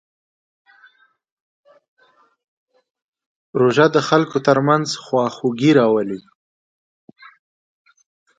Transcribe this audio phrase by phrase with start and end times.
[3.59, 6.21] روژه د خلکو ترمنځ خواخوږي راولي.